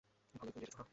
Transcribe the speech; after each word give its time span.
ভালোই 0.37 0.51
ফন্দি 0.51 0.57
এঁটেছো, 0.61 0.77
হাহ? 0.81 0.87